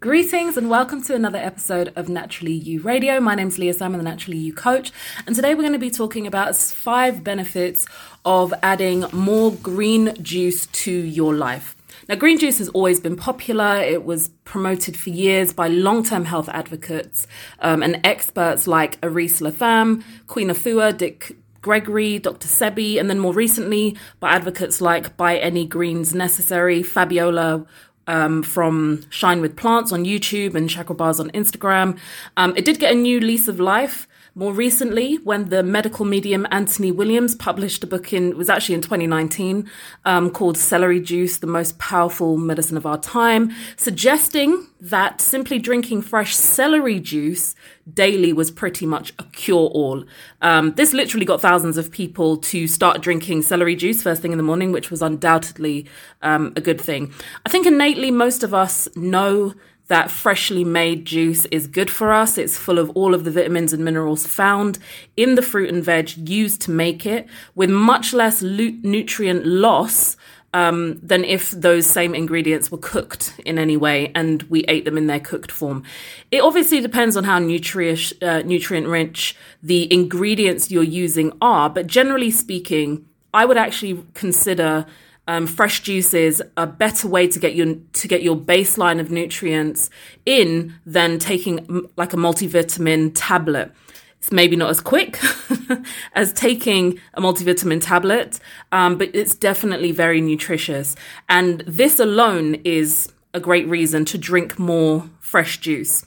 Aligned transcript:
Greetings 0.00 0.56
and 0.56 0.70
welcome 0.70 1.02
to 1.02 1.14
another 1.14 1.38
episode 1.38 1.92
of 1.94 2.08
Naturally 2.08 2.52
You 2.52 2.80
Radio. 2.80 3.20
My 3.20 3.36
name 3.36 3.48
is 3.48 3.58
Leah 3.58 3.74
Sam, 3.74 3.92
I'm 3.92 3.98
the 3.98 4.02
Naturally 4.02 4.38
You 4.38 4.52
coach, 4.52 4.90
and 5.26 5.36
today 5.36 5.54
we're 5.54 5.62
going 5.62 5.72
to 5.72 5.78
be 5.78 5.90
talking 5.90 6.26
about 6.26 6.56
five 6.56 7.22
benefits 7.22 7.86
of 8.24 8.52
adding 8.62 9.04
more 9.12 9.52
green 9.52 10.20
juice 10.20 10.66
to 10.66 10.90
your 10.90 11.34
life. 11.34 11.75
Now, 12.08 12.14
green 12.14 12.38
juice 12.38 12.58
has 12.58 12.68
always 12.70 13.00
been 13.00 13.16
popular. 13.16 13.76
It 13.76 14.04
was 14.04 14.28
promoted 14.44 14.96
for 14.96 15.10
years 15.10 15.52
by 15.52 15.68
long 15.68 16.04
term 16.04 16.24
health 16.24 16.48
advocates 16.48 17.26
um, 17.60 17.82
and 17.82 18.00
experts 18.04 18.66
like 18.66 18.98
Aris 19.02 19.40
LaTham, 19.40 20.02
Queen 20.26 20.48
Afua, 20.48 20.96
Dick 20.96 21.36
Gregory, 21.62 22.18
Dr. 22.18 22.46
Sebi, 22.46 22.98
and 23.00 23.10
then 23.10 23.18
more 23.18 23.32
recently 23.32 23.96
by 24.20 24.30
advocates 24.30 24.80
like 24.80 25.16
By 25.16 25.36
Any 25.36 25.66
Greens 25.66 26.14
Necessary, 26.14 26.82
Fabiola 26.82 27.66
um, 28.06 28.42
from 28.42 29.04
Shine 29.10 29.40
with 29.40 29.56
Plants 29.56 29.92
on 29.92 30.04
YouTube 30.04 30.54
and 30.54 30.70
Chakra 30.70 30.94
Bars 30.94 31.18
on 31.18 31.30
Instagram. 31.30 31.98
Um, 32.36 32.54
it 32.56 32.64
did 32.64 32.78
get 32.78 32.92
a 32.92 32.96
new 32.96 33.18
lease 33.18 33.48
of 33.48 33.58
life 33.58 34.06
more 34.36 34.52
recently 34.52 35.16
when 35.24 35.48
the 35.48 35.62
medical 35.62 36.04
medium 36.04 36.46
Anthony 36.50 36.92
Williams 36.92 37.34
published 37.34 37.82
a 37.82 37.86
book 37.86 38.12
in, 38.12 38.28
it 38.28 38.36
was 38.36 38.50
actually 38.50 38.74
in 38.74 38.82
2019, 38.82 39.68
um, 40.04 40.30
called 40.30 40.58
Celery 40.58 41.00
Juice, 41.00 41.38
the 41.38 41.46
most 41.46 41.78
powerful 41.78 42.36
medicine 42.36 42.76
of 42.76 42.84
our 42.84 42.98
time, 42.98 43.50
suggesting 43.78 44.66
that 44.78 45.22
simply 45.22 45.58
drinking 45.58 46.02
fresh 46.02 46.36
celery 46.36 47.00
juice 47.00 47.54
daily 47.90 48.34
was 48.34 48.50
pretty 48.50 48.84
much 48.84 49.14
a 49.18 49.24
cure 49.24 49.70
all. 49.70 50.04
Um, 50.42 50.74
this 50.74 50.92
literally 50.92 51.24
got 51.24 51.40
thousands 51.40 51.78
of 51.78 51.90
people 51.90 52.36
to 52.36 52.68
start 52.68 53.00
drinking 53.00 53.40
celery 53.40 53.74
juice 53.74 54.02
first 54.02 54.20
thing 54.20 54.32
in 54.32 54.38
the 54.38 54.44
morning, 54.44 54.70
which 54.70 54.90
was 54.90 55.00
undoubtedly 55.00 55.86
um, 56.20 56.52
a 56.56 56.60
good 56.60 56.78
thing. 56.80 57.10
I 57.46 57.48
think 57.48 57.66
innately 57.66 58.10
most 58.10 58.42
of 58.42 58.52
us 58.52 58.86
know 58.96 59.54
that 59.88 60.10
freshly 60.10 60.64
made 60.64 61.04
juice 61.04 61.44
is 61.46 61.66
good 61.66 61.90
for 61.90 62.12
us. 62.12 62.38
It's 62.38 62.58
full 62.58 62.78
of 62.78 62.90
all 62.90 63.14
of 63.14 63.24
the 63.24 63.30
vitamins 63.30 63.72
and 63.72 63.84
minerals 63.84 64.26
found 64.26 64.78
in 65.16 65.36
the 65.36 65.42
fruit 65.42 65.70
and 65.70 65.84
veg 65.84 66.28
used 66.28 66.60
to 66.62 66.70
make 66.70 67.06
it, 67.06 67.26
with 67.54 67.70
much 67.70 68.12
less 68.12 68.42
nutrient 68.42 69.46
loss 69.46 70.16
um, 70.56 70.98
than 71.02 71.22
if 71.24 71.50
those 71.50 71.86
same 71.86 72.14
ingredients 72.14 72.72
were 72.72 72.78
cooked 72.78 73.38
in 73.44 73.58
any 73.58 73.76
way 73.76 74.10
and 74.14 74.42
we 74.44 74.64
ate 74.64 74.86
them 74.86 74.96
in 74.96 75.06
their 75.06 75.20
cooked 75.20 75.52
form. 75.52 75.82
It 76.30 76.40
obviously 76.40 76.80
depends 76.80 77.16
on 77.16 77.24
how 77.24 77.36
uh, 77.36 77.38
nutrient 77.40 78.86
rich 78.86 79.36
the 79.62 79.92
ingredients 79.92 80.70
you're 80.70 80.82
using 80.82 81.32
are, 81.42 81.68
but 81.68 81.86
generally 81.86 82.30
speaking, 82.30 83.06
I 83.34 83.44
would 83.44 83.58
actually 83.58 84.02
consider 84.14 84.86
um, 85.28 85.46
fresh 85.46 85.80
juices 85.80 86.40
a 86.56 86.66
better 86.66 87.08
way 87.08 87.26
to 87.28 87.38
get 87.38 87.54
your 87.54 87.74
to 87.92 88.08
get 88.08 88.22
your 88.22 88.36
baseline 88.36 89.00
of 89.00 89.10
nutrients 89.10 89.90
in 90.24 90.74
than 90.84 91.18
taking 91.18 91.88
like 91.96 92.12
a 92.12 92.16
multivitamin 92.16 93.12
tablet. 93.14 93.72
It's 94.18 94.32
maybe 94.32 94.56
not 94.56 94.70
as 94.70 94.80
quick 94.80 95.18
as 96.14 96.32
taking 96.32 96.98
a 97.14 97.20
multivitamin 97.20 97.80
tablet, 97.80 98.40
um, 98.72 98.98
but 98.98 99.10
it's 99.14 99.34
definitely 99.34 99.92
very 99.92 100.20
nutritious. 100.20 100.96
And 101.28 101.60
this 101.66 102.00
alone 102.00 102.56
is 102.64 103.12
a 103.34 103.40
great 103.40 103.68
reason 103.68 104.04
to 104.06 104.18
drink 104.18 104.58
more 104.58 105.08
fresh 105.20 105.58
juice. 105.58 106.06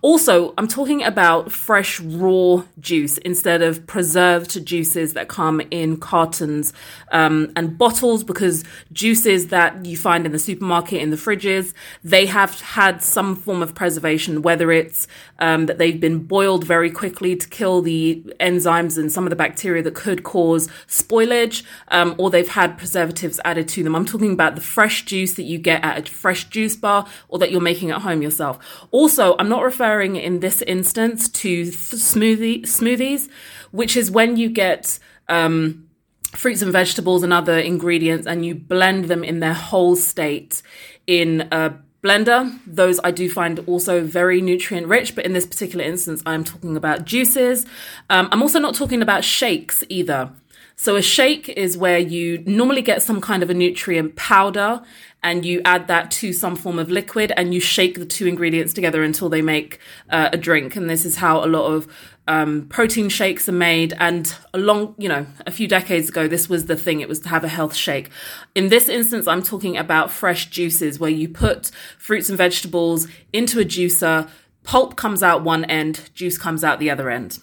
Also, 0.00 0.54
I'm 0.58 0.68
talking 0.68 1.02
about 1.02 1.52
fresh 1.52 2.00
raw 2.00 2.64
juice 2.80 3.18
instead 3.18 3.62
of 3.62 3.86
preserved 3.86 4.64
juices 4.64 5.14
that 5.14 5.28
come 5.28 5.60
in 5.70 5.96
cartons 5.96 6.72
um, 7.10 7.52
and 7.56 7.78
bottles 7.78 8.24
because 8.24 8.64
juices 8.92 9.48
that 9.48 9.84
you 9.84 9.96
find 9.96 10.26
in 10.26 10.32
the 10.32 10.38
supermarket, 10.38 11.00
in 11.00 11.10
the 11.10 11.16
fridges, 11.16 11.72
they 12.02 12.26
have 12.26 12.60
had 12.60 13.02
some 13.02 13.36
form 13.36 13.62
of 13.62 13.74
preservation, 13.74 14.42
whether 14.42 14.72
it's 14.72 15.06
um, 15.38 15.66
that 15.66 15.78
they've 15.78 16.00
been 16.00 16.20
boiled 16.20 16.64
very 16.64 16.90
quickly 16.90 17.36
to 17.36 17.48
kill 17.48 17.82
the 17.82 18.22
enzymes 18.40 18.98
and 18.98 19.10
some 19.10 19.24
of 19.24 19.30
the 19.30 19.36
bacteria 19.36 19.82
that 19.82 19.94
could 19.94 20.22
cause 20.22 20.68
spoilage, 20.86 21.64
um, 21.88 22.14
or 22.18 22.30
they've 22.30 22.48
had 22.48 22.78
preservatives 22.78 23.40
added 23.44 23.68
to 23.68 23.82
them. 23.82 23.94
I'm 23.94 24.04
talking 24.04 24.32
about 24.32 24.54
the 24.54 24.60
fresh 24.60 25.04
juice 25.04 25.34
that 25.34 25.44
you 25.44 25.58
get 25.58 25.84
at 25.84 26.08
a 26.08 26.12
fresh 26.12 26.48
juice 26.48 26.76
bar 26.76 27.06
or 27.28 27.38
that 27.38 27.50
you're 27.50 27.60
making 27.60 27.90
at 27.90 28.02
home 28.02 28.22
yourself. 28.22 28.86
Also, 28.90 29.36
I'm 29.38 29.48
not 29.48 29.61
not 29.62 29.66
referring 29.66 30.16
in 30.16 30.40
this 30.40 30.62
instance 30.62 31.28
to 31.28 31.64
smoothie 31.64 32.62
smoothies, 32.62 33.28
which 33.70 33.96
is 33.96 34.10
when 34.10 34.36
you 34.36 34.48
get 34.48 34.98
um, 35.28 35.88
fruits 36.32 36.62
and 36.62 36.72
vegetables 36.72 37.22
and 37.22 37.32
other 37.32 37.58
ingredients 37.58 38.26
and 38.26 38.44
you 38.44 38.54
blend 38.54 39.04
them 39.06 39.22
in 39.22 39.40
their 39.40 39.54
whole 39.54 39.96
state 39.96 40.62
in 41.06 41.48
a 41.52 41.72
blender. 42.02 42.58
Those 42.66 42.98
I 43.04 43.12
do 43.12 43.30
find 43.30 43.60
also 43.66 44.04
very 44.04 44.40
nutrient 44.40 44.88
rich, 44.88 45.14
but 45.14 45.24
in 45.24 45.32
this 45.32 45.46
particular 45.46 45.84
instance, 45.84 46.22
I'm 46.26 46.44
talking 46.44 46.76
about 46.76 47.04
juices. 47.04 47.64
Um, 48.10 48.28
I'm 48.32 48.42
also 48.42 48.58
not 48.58 48.74
talking 48.74 49.02
about 49.02 49.24
shakes 49.24 49.84
either. 49.88 50.30
So 50.76 50.96
a 50.96 51.02
shake 51.02 51.48
is 51.48 51.76
where 51.76 51.98
you 51.98 52.42
normally 52.46 52.82
get 52.82 53.02
some 53.02 53.20
kind 53.20 53.42
of 53.42 53.50
a 53.50 53.54
nutrient 53.54 54.16
powder 54.16 54.82
and 55.22 55.44
you 55.44 55.60
add 55.64 55.86
that 55.86 56.10
to 56.10 56.32
some 56.32 56.56
form 56.56 56.78
of 56.78 56.90
liquid 56.90 57.32
and 57.36 57.54
you 57.54 57.60
shake 57.60 57.98
the 57.98 58.06
two 58.06 58.26
ingredients 58.26 58.74
together 58.74 59.04
until 59.04 59.28
they 59.28 59.42
make 59.42 59.78
uh, 60.10 60.30
a 60.32 60.36
drink. 60.36 60.74
And 60.74 60.90
this 60.90 61.04
is 61.04 61.16
how 61.16 61.44
a 61.44 61.46
lot 61.46 61.66
of 61.66 61.86
um, 62.26 62.66
protein 62.68 63.08
shakes 63.08 63.48
are 63.48 63.52
made. 63.52 63.94
And 63.98 64.34
a 64.52 64.58
long, 64.58 64.94
you 64.98 65.08
know, 65.08 65.26
a 65.46 65.50
few 65.50 65.68
decades 65.68 66.08
ago, 66.08 66.26
this 66.26 66.48
was 66.48 66.66
the 66.66 66.76
thing. 66.76 67.00
It 67.00 67.08
was 67.08 67.20
to 67.20 67.28
have 67.28 67.44
a 67.44 67.48
health 67.48 67.74
shake. 67.74 68.10
In 68.54 68.68
this 68.68 68.88
instance, 68.88 69.28
I'm 69.28 69.42
talking 69.42 69.76
about 69.76 70.10
fresh 70.10 70.46
juices 70.46 70.98
where 70.98 71.10
you 71.10 71.28
put 71.28 71.70
fruits 71.98 72.28
and 72.28 72.38
vegetables 72.38 73.06
into 73.32 73.60
a 73.60 73.64
juicer, 73.64 74.28
pulp 74.64 74.96
comes 74.96 75.22
out 75.22 75.44
one 75.44 75.64
end, 75.66 76.10
juice 76.14 76.38
comes 76.38 76.64
out 76.64 76.80
the 76.80 76.90
other 76.90 77.10
end. 77.10 77.38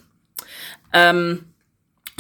Um, 0.94 1.49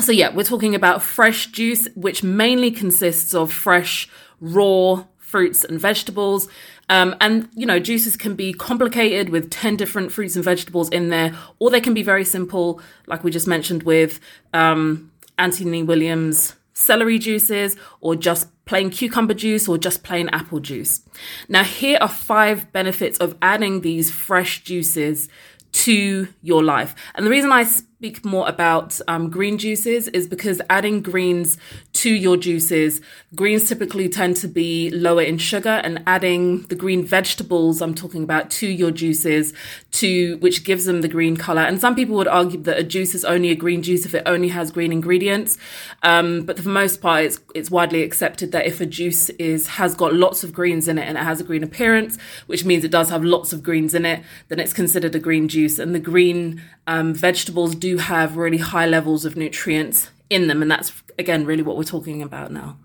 so 0.01 0.11
yeah, 0.11 0.33
we're 0.33 0.43
talking 0.43 0.75
about 0.75 1.01
fresh 1.01 1.47
juice, 1.47 1.87
which 1.95 2.23
mainly 2.23 2.71
consists 2.71 3.33
of 3.33 3.51
fresh, 3.51 4.09
raw 4.39 5.03
fruits 5.17 5.63
and 5.63 5.79
vegetables. 5.79 6.47
Um, 6.89 7.15
and, 7.21 7.49
you 7.53 7.65
know, 7.65 7.79
juices 7.79 8.17
can 8.17 8.35
be 8.35 8.51
complicated 8.51 9.29
with 9.29 9.51
10 9.51 9.77
different 9.77 10.11
fruits 10.11 10.35
and 10.35 10.43
vegetables 10.43 10.89
in 10.89 11.09
there, 11.09 11.35
or 11.59 11.69
they 11.69 11.81
can 11.81 11.93
be 11.93 12.01
very 12.01 12.25
simple, 12.25 12.81
like 13.05 13.23
we 13.23 13.29
just 13.29 13.47
mentioned 13.47 13.83
with 13.83 14.19
um, 14.53 15.11
Anthony 15.37 15.83
Williams 15.83 16.55
celery 16.73 17.19
juices, 17.19 17.75
or 18.01 18.15
just 18.15 18.47
plain 18.65 18.89
cucumber 18.89 19.33
juice, 19.33 19.67
or 19.67 19.77
just 19.77 20.01
plain 20.01 20.29
apple 20.29 20.59
juice. 20.59 21.01
Now, 21.47 21.63
here 21.63 21.99
are 22.01 22.07
five 22.07 22.71
benefits 22.71 23.19
of 23.19 23.37
adding 23.41 23.81
these 23.81 24.09
fresh 24.09 24.63
juices 24.63 25.29
to 25.71 26.27
your 26.41 26.63
life. 26.63 26.95
And 27.13 27.25
the 27.25 27.29
reason 27.29 27.51
I 27.51 27.65
speak 27.99 28.23
more 28.23 28.47
about 28.47 28.97
um, 29.09 29.29
green 29.29 29.57
juices 29.57 30.07
is 30.07 30.25
because 30.25 30.61
adding 30.69 31.01
greens 31.01 31.57
to 31.91 32.09
your 32.09 32.37
juices, 32.37 33.01
greens 33.35 33.67
typically 33.67 34.07
tend 34.07 34.37
to 34.37 34.47
be 34.47 34.89
lower 34.91 35.21
in 35.21 35.37
sugar, 35.37 35.81
and 35.83 36.01
adding 36.07 36.61
the 36.67 36.75
green 36.75 37.03
vegetables 37.03 37.81
I'm 37.81 37.93
talking 37.93 38.23
about 38.23 38.49
to 38.51 38.67
your 38.67 38.91
juices, 38.91 39.53
to 39.91 40.37
which 40.37 40.63
gives 40.63 40.85
them 40.85 41.01
the 41.01 41.09
green 41.09 41.35
color. 41.35 41.61
And 41.61 41.81
some 41.81 41.93
people 41.93 42.15
would 42.15 42.29
argue 42.29 42.61
that 42.61 42.77
a 42.77 42.83
juice 42.83 43.13
is 43.13 43.25
only 43.25 43.49
a 43.49 43.55
green 43.55 43.83
juice 43.83 44.05
if 44.05 44.15
it 44.15 44.23
only 44.25 44.47
has 44.47 44.71
green 44.71 44.93
ingredients. 44.93 45.57
Um, 46.01 46.45
but 46.45 46.55
for 46.55 46.63
the 46.63 46.69
most 46.69 47.01
part, 47.01 47.25
it's 47.25 47.39
it's 47.53 47.69
widely 47.69 48.03
accepted 48.03 48.53
that 48.53 48.65
if 48.65 48.79
a 48.79 48.85
juice 48.85 49.29
is 49.31 49.67
has 49.67 49.93
got 49.93 50.13
lots 50.13 50.41
of 50.41 50.53
greens 50.53 50.87
in 50.87 50.97
it 50.97 51.05
and 51.05 51.17
it 51.17 51.23
has 51.25 51.41
a 51.41 51.43
green 51.43 51.63
appearance, 51.63 52.17
which 52.47 52.63
means 52.63 52.85
it 52.85 52.91
does 52.91 53.09
have 53.09 53.25
lots 53.25 53.51
of 53.51 53.61
greens 53.61 53.93
in 53.93 54.05
it, 54.05 54.23
then 54.47 54.57
it's 54.57 54.71
considered 54.71 55.13
a 55.15 55.19
green 55.19 55.49
juice. 55.49 55.79
And 55.79 55.93
the 55.93 55.99
green 55.99 56.61
um, 56.87 57.13
vegetables 57.13 57.75
do 57.75 57.88
have 57.97 58.37
really 58.37 58.57
high 58.57 58.85
levels 58.85 59.25
of 59.25 59.35
nutrients 59.35 60.09
in 60.29 60.47
them, 60.47 60.61
and 60.61 60.69
that's 60.69 60.93
again 61.17 61.45
really 61.45 61.63
what 61.63 61.75
we're 61.77 61.83
talking 61.83 62.21
about 62.21 62.51
now. 62.51 62.77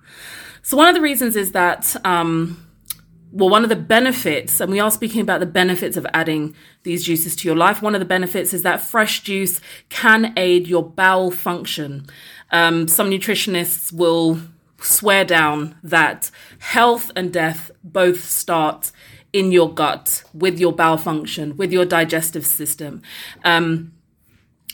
So 0.62 0.76
one 0.76 0.88
of 0.88 0.94
the 0.94 1.00
reasons 1.00 1.36
is 1.36 1.52
that. 1.52 1.94
Um, 2.04 2.60
well, 3.36 3.48
one 3.48 3.64
of 3.64 3.68
the 3.68 3.74
benefits, 3.74 4.60
and 4.60 4.70
we 4.70 4.78
are 4.78 4.92
speaking 4.92 5.20
about 5.20 5.40
the 5.40 5.46
benefits 5.46 5.96
of 5.96 6.06
adding 6.14 6.54
these 6.84 7.02
juices 7.02 7.34
to 7.34 7.48
your 7.48 7.56
life. 7.56 7.82
One 7.82 7.96
of 7.96 7.98
the 7.98 8.04
benefits 8.04 8.54
is 8.54 8.62
that 8.62 8.80
fresh 8.80 9.22
juice 9.22 9.60
can 9.88 10.32
aid 10.36 10.68
your 10.68 10.88
bowel 10.88 11.32
function. 11.32 12.06
Um, 12.52 12.86
some 12.86 13.10
nutritionists 13.10 13.92
will 13.92 14.38
swear 14.80 15.24
down 15.24 15.74
that 15.82 16.30
health 16.60 17.10
and 17.16 17.32
death 17.32 17.72
both 17.82 18.22
start 18.22 18.92
in 19.32 19.50
your 19.50 19.74
gut 19.74 20.22
with 20.32 20.60
your 20.60 20.72
bowel 20.72 20.96
function, 20.96 21.56
with 21.56 21.72
your 21.72 21.84
digestive 21.84 22.46
system. 22.46 23.02
Um, 23.44 23.93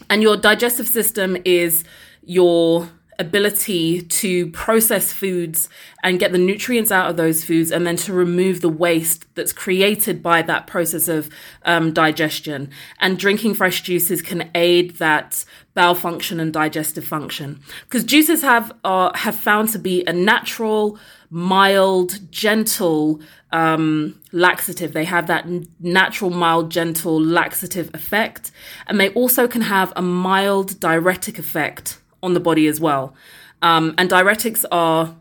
and 0.08 0.22
your 0.22 0.36
digestive 0.36 0.88
system 0.88 1.36
is 1.44 1.84
your 2.22 2.88
ability 3.20 4.00
to 4.02 4.50
process 4.50 5.12
foods 5.12 5.68
and 6.02 6.18
get 6.18 6.32
the 6.32 6.38
nutrients 6.38 6.90
out 6.90 7.10
of 7.10 7.16
those 7.16 7.44
foods 7.44 7.70
and 7.70 7.86
then 7.86 7.96
to 7.96 8.12
remove 8.12 8.62
the 8.62 8.68
waste 8.68 9.26
that's 9.34 9.52
created 9.52 10.22
by 10.22 10.42
that 10.42 10.66
process 10.66 11.06
of 11.06 11.28
um, 11.64 11.92
digestion. 11.92 12.70
And 12.98 13.18
drinking 13.18 13.54
fresh 13.54 13.82
juices 13.82 14.22
can 14.22 14.50
aid 14.54 14.96
that 14.96 15.44
bowel 15.74 15.94
function 15.94 16.40
and 16.40 16.52
digestive 16.52 17.04
function 17.04 17.60
because 17.82 18.02
juices 18.02 18.42
have 18.42 18.72
uh, 18.82 19.16
have 19.16 19.36
found 19.36 19.68
to 19.68 19.78
be 19.78 20.04
a 20.06 20.12
natural, 20.12 20.98
mild, 21.28 22.18
gentle 22.32 23.20
um, 23.52 24.18
laxative. 24.32 24.94
They 24.94 25.04
have 25.04 25.26
that 25.28 25.46
natural, 25.78 26.30
mild, 26.30 26.70
gentle 26.70 27.20
laxative 27.20 27.90
effect, 27.94 28.50
and 28.86 28.98
they 28.98 29.10
also 29.10 29.46
can 29.46 29.62
have 29.62 29.92
a 29.94 30.02
mild 30.02 30.80
diuretic 30.80 31.38
effect 31.38 31.99
on 32.22 32.34
the 32.34 32.40
body 32.40 32.66
as 32.66 32.80
well. 32.80 33.14
Um, 33.62 33.94
and 33.98 34.10
diuretics 34.10 34.64
are 34.70 35.14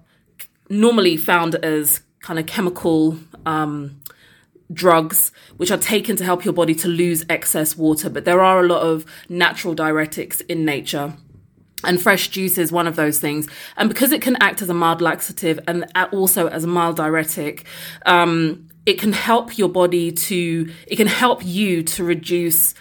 normally 0.69 1.18
found 1.18 1.56
as 1.56 2.01
kind 2.22 2.40
of 2.40 2.46
chemical 2.46 3.18
um, 3.46 4.00
drugs 4.72 5.31
which 5.57 5.72
are 5.72 5.78
taken 5.78 6.16
to 6.16 6.24
help 6.24 6.46
your 6.46 6.54
body 6.54 6.75
to 6.75 6.88
lose 6.88 7.25
excess 7.30 7.75
water. 7.75 8.10
But 8.10 8.25
there 8.25 8.42
are 8.42 8.63
a 8.63 8.68
lot 8.68 8.81
of 8.81 9.06
natural 9.28 9.75
diuretics 9.75 10.42
in 10.48 10.66
nature. 10.66 11.13
And 11.84 12.01
fresh 12.01 12.28
juice 12.28 12.57
is 12.57 12.72
one 12.72 12.88
of 12.88 12.98
those 12.98 13.19
things. 13.19 13.48
And 13.78 13.88
because 13.88 14.12
it 14.12 14.22
can 14.22 14.36
act 14.42 14.62
as 14.62 14.69
a 14.69 14.74
mild 14.74 15.01
laxative 15.01 15.60
and 15.66 15.86
also 16.12 16.48
as 16.48 16.66
a 16.66 16.68
mild 16.68 16.98
diuretic, 16.98 17.66
um, 18.06 18.68
it 18.86 19.00
can 19.00 19.13
help 19.13 19.57
your 19.57 19.69
body 19.69 20.12
to, 20.12 20.72
it 20.88 20.98
can 20.98 21.07
help 21.07 21.46
you 21.46 21.84
to 21.84 22.04
reduce 22.04 22.74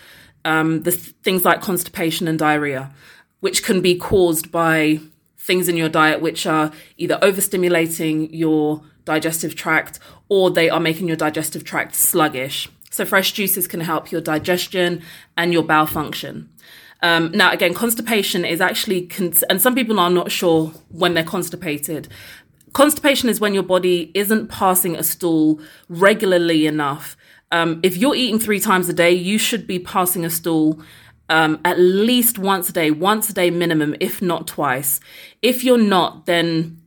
um, 0.44 0.82
the 0.82 0.90
th- 0.90 1.14
things 1.22 1.44
like 1.44 1.60
constipation 1.60 2.26
and 2.26 2.38
diarrhea 2.38 2.92
which 3.40 3.62
can 3.62 3.80
be 3.80 3.96
caused 3.96 4.50
by 4.50 5.00
things 5.36 5.68
in 5.68 5.76
your 5.76 5.88
diet 5.88 6.20
which 6.20 6.46
are 6.46 6.72
either 6.96 7.18
overstimulating 7.22 8.28
your 8.32 8.82
digestive 9.04 9.54
tract 9.54 9.98
or 10.28 10.50
they 10.50 10.68
are 10.68 10.80
making 10.80 11.08
your 11.08 11.16
digestive 11.16 11.64
tract 11.64 11.94
sluggish. 11.94 12.68
So, 12.90 13.04
fresh 13.04 13.32
juices 13.32 13.66
can 13.68 13.80
help 13.80 14.10
your 14.10 14.20
digestion 14.20 15.02
and 15.36 15.52
your 15.52 15.62
bowel 15.62 15.86
function. 15.86 16.48
Um, 17.00 17.30
now, 17.32 17.52
again, 17.52 17.74
constipation 17.74 18.44
is 18.44 18.60
actually, 18.60 19.08
and 19.48 19.62
some 19.62 19.74
people 19.74 20.00
are 20.00 20.10
not 20.10 20.30
sure 20.30 20.68
when 20.88 21.14
they're 21.14 21.24
constipated. 21.24 22.08
Constipation 22.72 23.28
is 23.28 23.40
when 23.40 23.54
your 23.54 23.62
body 23.62 24.10
isn't 24.14 24.48
passing 24.48 24.96
a 24.96 25.02
stool 25.02 25.60
regularly 25.88 26.66
enough. 26.66 27.16
Um, 27.50 27.80
if 27.82 27.96
you're 27.96 28.14
eating 28.14 28.38
three 28.38 28.60
times 28.60 28.88
a 28.88 28.92
day, 28.92 29.12
you 29.12 29.38
should 29.38 29.66
be 29.66 29.78
passing 29.78 30.24
a 30.24 30.30
stool 30.30 30.82
um, 31.28 31.60
at 31.64 31.78
least 31.78 32.38
once 32.38 32.68
a 32.68 32.72
day, 32.72 32.90
once 32.90 33.28
a 33.30 33.34
day 33.34 33.50
minimum, 33.50 33.94
if 34.00 34.22
not 34.22 34.46
twice. 34.46 35.00
If 35.42 35.64
you're 35.64 35.78
not, 35.78 36.26
then 36.26 36.82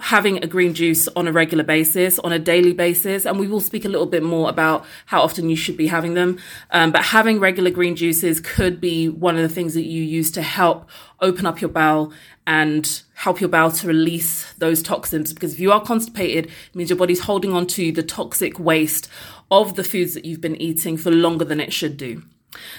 having 0.00 0.42
a 0.42 0.46
green 0.46 0.74
juice 0.74 1.08
on 1.08 1.26
a 1.28 1.32
regular 1.32 1.64
basis, 1.64 2.18
on 2.20 2.32
a 2.32 2.38
daily 2.38 2.72
basis, 2.72 3.24
and 3.24 3.38
we 3.38 3.46
will 3.46 3.60
speak 3.60 3.84
a 3.84 3.88
little 3.88 4.06
bit 4.06 4.22
more 4.22 4.48
about 4.48 4.84
how 5.06 5.22
often 5.22 5.48
you 5.48 5.56
should 5.56 5.76
be 5.76 5.86
having 5.86 6.14
them. 6.14 6.38
Um, 6.70 6.92
but 6.92 7.04
having 7.04 7.40
regular 7.40 7.70
green 7.70 7.96
juices 7.96 8.40
could 8.40 8.80
be 8.80 9.08
one 9.08 9.36
of 9.36 9.42
the 9.42 9.48
things 9.48 9.74
that 9.74 9.84
you 9.84 10.02
use 10.02 10.30
to 10.32 10.42
help 10.42 10.88
open 11.20 11.46
up 11.46 11.60
your 11.60 11.70
bowel 11.70 12.12
and 12.46 13.02
help 13.14 13.40
your 13.40 13.48
bowel 13.48 13.70
to 13.70 13.86
release 13.86 14.52
those 14.54 14.82
toxins. 14.82 15.32
Because 15.32 15.54
if 15.54 15.60
you 15.60 15.72
are 15.72 15.80
constipated, 15.80 16.46
it 16.46 16.74
means 16.74 16.90
your 16.90 16.98
body's 16.98 17.20
holding 17.20 17.52
on 17.52 17.66
to 17.68 17.92
the 17.92 18.02
toxic 18.02 18.58
waste 18.58 19.08
of 19.50 19.76
the 19.76 19.84
foods 19.84 20.14
that 20.14 20.24
you've 20.24 20.40
been 20.40 20.60
eating 20.60 20.96
for 20.96 21.10
longer 21.10 21.44
than 21.44 21.60
it 21.60 21.72
should 21.72 21.96
do. 21.96 22.22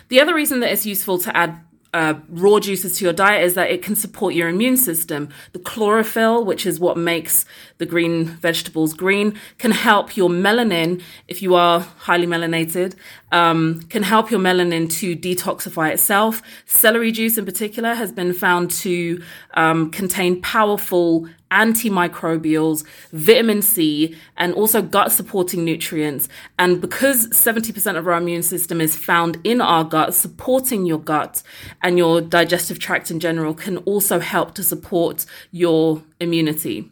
The 0.10 0.20
other 0.22 0.34
reason 0.34 0.60
that 0.62 0.72
it's 0.72 0.86
useful 0.86 1.18
to 1.20 1.36
add 1.36 1.62
uh, 1.96 2.20
raw 2.28 2.60
juices 2.60 2.98
to 2.98 3.06
your 3.06 3.14
diet 3.14 3.46
is 3.46 3.54
that 3.54 3.72
it 3.72 3.82
can 3.82 3.96
support 3.96 4.34
your 4.34 4.50
immune 4.50 4.76
system. 4.76 5.30
The 5.54 5.60
chlorophyll, 5.60 6.44
which 6.44 6.66
is 6.66 6.78
what 6.78 6.98
makes 6.98 7.46
the 7.78 7.86
green 7.86 8.26
vegetables 8.26 8.94
green, 8.94 9.40
can 9.60 9.72
help 9.72 10.18
your 10.18 10.30
melanin, 10.30 11.02
if 11.30 11.42
you 11.42 11.56
are 11.56 11.80
highly 11.80 12.28
melanated, 12.28 12.96
um, 13.36 13.82
can 13.90 14.02
help 14.02 14.32
your 14.32 14.40
melanin 14.40 14.90
to 14.90 15.14
detoxify 15.14 15.92
itself. 15.92 16.42
Celery 16.66 17.12
juice, 17.12 17.38
in 17.38 17.44
particular, 17.44 17.94
has 17.94 18.14
been 18.14 18.32
found 18.32 18.72
to 18.72 19.22
um, 19.56 19.92
contain 19.92 20.42
powerful 20.42 21.28
antimicrobials, 21.52 22.86
vitamin 23.12 23.62
C, 23.62 24.16
and 24.38 24.54
also 24.54 24.82
gut 24.82 25.12
supporting 25.12 25.66
nutrients. 25.66 26.30
And 26.58 26.80
because 26.80 27.28
70% 27.28 27.98
of 27.98 28.08
our 28.08 28.14
immune 28.14 28.42
system 28.42 28.80
is 28.80 28.96
found 28.96 29.38
in 29.44 29.60
our 29.60 29.84
gut, 29.84 30.14
supporting 30.14 30.86
your 30.86 31.00
gut 31.00 31.44
and 31.84 31.98
your 31.98 32.22
digestive 32.22 32.80
tract 32.80 33.12
in 33.12 33.20
general 33.20 33.54
can 33.54 33.80
also 33.80 34.20
help 34.20 34.56
to 34.56 34.64
support 34.64 35.26
your 35.52 36.02
immunity. 36.22 36.90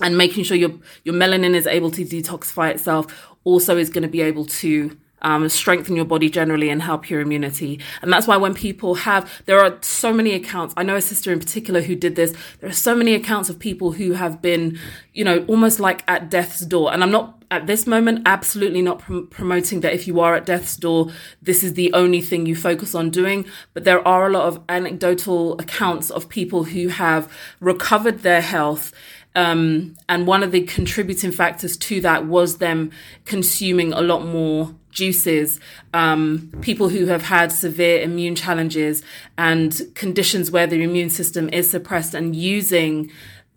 And 0.00 0.16
making 0.16 0.44
sure 0.44 0.56
your, 0.56 0.70
your 1.02 1.16
melanin 1.16 1.56
is 1.56 1.66
able 1.66 1.90
to 1.92 2.04
detoxify 2.04 2.70
itself 2.70 3.34
also 3.42 3.76
is 3.76 3.90
going 3.90 4.02
to 4.02 4.08
be 4.08 4.22
able 4.22 4.46
to 4.46 4.96
um, 5.24 5.48
strengthen 5.48 5.96
your 5.96 6.04
body 6.04 6.30
generally 6.30 6.70
and 6.70 6.82
help 6.82 7.10
your 7.10 7.20
immunity. 7.20 7.80
And 8.02 8.12
that's 8.12 8.26
why 8.26 8.36
when 8.36 8.54
people 8.54 8.94
have, 8.94 9.30
there 9.46 9.58
are 9.58 9.78
so 9.80 10.12
many 10.12 10.32
accounts. 10.34 10.74
I 10.76 10.82
know 10.82 10.96
a 10.96 11.00
sister 11.00 11.32
in 11.32 11.40
particular 11.40 11.80
who 11.80 11.96
did 11.96 12.14
this. 12.14 12.34
There 12.60 12.68
are 12.70 12.74
so 12.74 12.94
many 12.94 13.14
accounts 13.14 13.48
of 13.48 13.58
people 13.58 13.92
who 13.92 14.12
have 14.12 14.40
been, 14.40 14.78
you 15.12 15.24
know, 15.24 15.44
almost 15.48 15.80
like 15.80 16.04
at 16.06 16.30
death's 16.30 16.60
door. 16.60 16.92
And 16.92 17.02
I'm 17.02 17.10
not 17.10 17.42
at 17.50 17.66
this 17.66 17.86
moment 17.86 18.22
absolutely 18.26 18.82
not 18.82 18.98
prom- 18.98 19.28
promoting 19.28 19.80
that 19.80 19.92
if 19.92 20.06
you 20.06 20.20
are 20.20 20.34
at 20.34 20.46
death's 20.46 20.76
door, 20.76 21.10
this 21.40 21.62
is 21.64 21.74
the 21.74 21.92
only 21.92 22.20
thing 22.20 22.46
you 22.46 22.54
focus 22.54 22.94
on 22.94 23.10
doing. 23.10 23.46
But 23.72 23.84
there 23.84 24.06
are 24.06 24.26
a 24.26 24.30
lot 24.30 24.46
of 24.46 24.62
anecdotal 24.68 25.54
accounts 25.58 26.10
of 26.10 26.28
people 26.28 26.64
who 26.64 26.88
have 26.88 27.32
recovered 27.60 28.20
their 28.20 28.40
health 28.40 28.92
um, 29.36 29.96
and 30.08 30.26
one 30.26 30.42
of 30.42 30.52
the 30.52 30.62
contributing 30.62 31.32
factors 31.32 31.76
to 31.78 32.00
that 32.02 32.26
was 32.26 32.58
them 32.58 32.92
consuming 33.24 33.92
a 33.92 34.00
lot 34.00 34.24
more 34.24 34.74
juices, 34.94 35.60
um, 35.92 36.50
people 36.62 36.88
who 36.88 37.06
have 37.06 37.22
had 37.22 37.52
severe 37.52 38.00
immune 38.00 38.34
challenges 38.34 39.02
and 39.36 39.82
conditions 39.94 40.50
where 40.50 40.66
the 40.66 40.82
immune 40.82 41.10
system 41.10 41.50
is 41.50 41.70
suppressed 41.70 42.14
and 42.14 42.34
using 42.34 43.10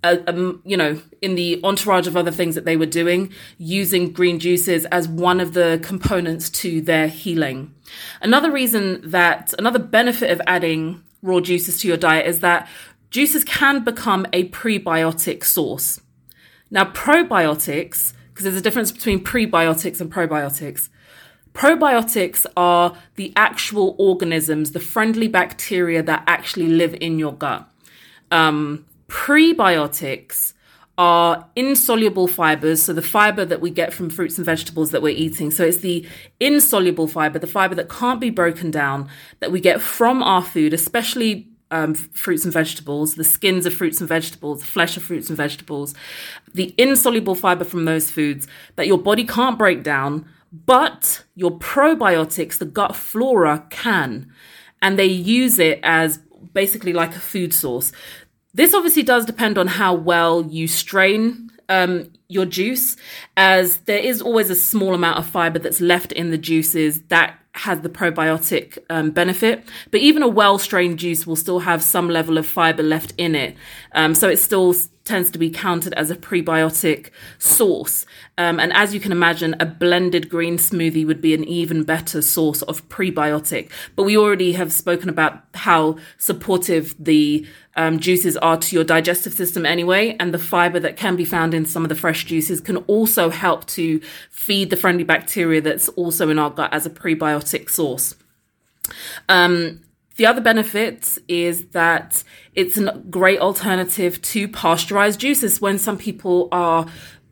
a, 0.03 0.17
a, 0.27 0.33
you 0.65 0.77
know, 0.77 1.01
in 1.21 1.35
the 1.35 1.59
entourage 1.63 2.07
of 2.07 2.17
other 2.17 2.31
things 2.31 2.55
that 2.55 2.65
they 2.65 2.77
were 2.77 2.85
doing, 2.85 3.31
using 3.57 4.11
green 4.11 4.39
juices 4.39 4.85
as 4.87 5.07
one 5.07 5.39
of 5.39 5.53
the 5.53 5.79
components 5.83 6.49
to 6.49 6.81
their 6.81 7.07
healing. 7.07 7.73
Another 8.21 8.51
reason 8.51 9.01
that, 9.09 9.53
another 9.57 9.79
benefit 9.79 10.29
of 10.31 10.41
adding 10.45 11.01
raw 11.21 11.39
juices 11.39 11.79
to 11.81 11.87
your 11.87 11.97
diet 11.97 12.27
is 12.27 12.41
that 12.41 12.67
juices 13.09 13.43
can 13.43 13.83
become 13.83 14.25
a 14.33 14.49
prebiotic 14.49 15.43
source. 15.43 16.01
Now, 16.69 16.85
probiotics, 16.85 18.13
because 18.29 18.43
there's 18.43 18.57
a 18.57 18.61
difference 18.61 18.91
between 18.91 19.23
prebiotics 19.23 20.01
and 20.01 20.11
probiotics. 20.11 20.89
Probiotics 21.57 22.45
are 22.55 22.95
the 23.15 23.33
actual 23.35 23.95
organisms, 23.97 24.73
the 24.73 24.79
friendly 24.79 25.27
bacteria 25.27 26.03
that 26.03 26.23
actually 26.27 26.67
live 26.67 26.95
in 27.01 27.17
your 27.17 27.33
gut. 27.33 27.67
Um, 28.29 28.85
prebiotics 29.07 30.53
are 30.99 31.47
insoluble 31.55 32.27
fibers, 32.27 32.83
so 32.83 32.93
the 32.93 33.01
fiber 33.01 33.43
that 33.43 33.59
we 33.59 33.71
get 33.71 33.91
from 33.91 34.11
fruits 34.11 34.37
and 34.37 34.45
vegetables 34.45 34.91
that 34.91 35.01
we're 35.01 35.17
eating. 35.17 35.49
So 35.49 35.63
it's 35.63 35.79
the 35.79 36.05
insoluble 36.39 37.07
fiber, 37.07 37.39
the 37.39 37.47
fiber 37.47 37.73
that 37.73 37.89
can't 37.89 38.21
be 38.21 38.29
broken 38.29 38.69
down 38.69 39.09
that 39.39 39.51
we 39.51 39.59
get 39.59 39.81
from 39.81 40.21
our 40.21 40.43
food, 40.43 40.73
especially 40.73 41.47
um, 41.71 41.95
fruits 41.95 42.43
and 42.43 42.53
vegetables, 42.53 43.15
the 43.15 43.23
skins 43.23 43.65
of 43.65 43.73
fruits 43.73 43.99
and 43.99 44.07
vegetables, 44.07 44.61
the 44.61 44.67
flesh 44.67 44.95
of 44.95 45.01
fruits 45.01 45.27
and 45.27 45.37
vegetables, 45.37 45.95
the 46.53 46.75
insoluble 46.77 47.33
fiber 47.33 47.65
from 47.65 47.85
those 47.85 48.11
foods 48.11 48.47
that 48.75 48.85
your 48.85 48.99
body 48.99 49.25
can't 49.25 49.57
break 49.57 49.81
down 49.81 50.27
but 50.51 51.23
your 51.35 51.51
probiotics, 51.51 52.57
the 52.57 52.65
gut 52.65 52.95
flora, 52.95 53.65
can. 53.69 54.31
And 54.81 54.97
they 54.97 55.05
use 55.05 55.59
it 55.59 55.79
as 55.83 56.19
basically 56.53 56.93
like 56.93 57.15
a 57.15 57.19
food 57.19 57.53
source. 57.53 57.91
This 58.53 58.73
obviously 58.73 59.03
does 59.03 59.25
depend 59.25 59.57
on 59.57 59.67
how 59.67 59.93
well 59.93 60.45
you 60.45 60.67
strain 60.67 61.51
um, 61.69 62.11
your 62.29 62.45
juice, 62.45 62.95
as 63.35 63.77
there 63.79 63.99
is 63.99 64.21
always 64.21 64.49
a 64.49 64.55
small 64.55 64.93
amount 64.93 65.19
of 65.19 65.27
fiber 65.27 65.59
that's 65.59 65.81
left 65.81 66.11
in 66.11 66.31
the 66.31 66.37
juices 66.37 67.01
that 67.03 67.39
has 67.53 67.81
the 67.81 67.89
probiotic 67.89 68.77
um, 68.89 69.11
benefit. 69.11 69.63
But 69.91 70.01
even 70.01 70.23
a 70.23 70.27
well 70.27 70.57
strained 70.59 70.99
juice 70.99 71.25
will 71.25 71.35
still 71.35 71.59
have 71.59 71.81
some 71.83 72.09
level 72.09 72.37
of 72.37 72.45
fiber 72.45 72.83
left 72.83 73.13
in 73.17 73.35
it. 73.35 73.55
Um, 73.97 74.13
so 74.13 74.29
it 74.29 74.37
still 74.37 74.75
tends 75.05 75.31
to 75.31 75.39
be 75.39 75.49
counted 75.49 75.93
as 75.93 76.11
a 76.11 76.15
prebiotic 76.15 77.09
source. 77.39 78.05
Um, 78.37 78.59
and 78.59 78.71
as 78.73 78.93
you 78.93 78.99
can 78.99 79.11
imagine, 79.11 79.55
a 79.59 79.65
blended 79.65 80.29
green 80.29 80.57
smoothie 80.57 81.07
would 81.07 81.19
be 81.19 81.33
an 81.33 81.43
even 81.45 81.83
better 81.83 82.21
source 82.21 82.61
of 82.61 82.87
prebiotic. 82.89 83.71
But 83.95 84.03
we 84.03 84.15
already 84.15 84.51
have 84.51 84.71
spoken 84.71 85.09
about 85.09 85.41
how 85.55 85.97
supportive 86.19 86.93
the 86.99 87.47
um, 87.75 87.99
juices 87.99 88.37
are 88.37 88.57
to 88.57 88.75
your 88.75 88.83
digestive 88.83 89.33
system 89.33 89.65
anyway, 89.65 90.15
and 90.19 90.31
the 90.31 90.39
fiber 90.39 90.79
that 90.79 90.95
can 90.95 91.15
be 91.15 91.25
found 91.25 91.55
in 91.55 91.65
some 91.65 91.83
of 91.83 91.89
the 91.89 91.95
fresh 91.95 92.25
juices 92.25 92.61
can 92.61 92.77
also 92.85 93.31
help 93.31 93.65
to 93.67 93.99
feed 94.29 94.69
the 94.69 94.77
friendly 94.77 95.03
bacteria 95.03 95.59
that's 95.59 95.89
also 95.89 96.29
in 96.29 96.37
our 96.37 96.51
gut 96.51 96.71
as 96.71 96.85
a 96.85 96.91
prebiotic 96.91 97.69
source. 97.69 98.15
Um, 99.27 99.81
The 100.17 100.25
other 100.25 100.41
benefit 100.41 101.19
is 101.27 101.67
that 101.67 102.23
it's 102.55 102.77
a 102.77 102.91
great 103.09 103.39
alternative 103.39 104.19
to 104.23 104.47
pasteurized 104.47 105.19
juices 105.19 105.61
when 105.61 105.77
some 105.77 105.97
people 105.97 106.49
are 106.51 106.87